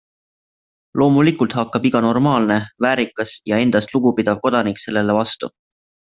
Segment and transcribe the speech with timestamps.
[1.01, 2.57] Loomulikult hakkab iga normaalne,
[2.87, 5.53] väärikas ja endast lugu pidav kodanik sellele vastu.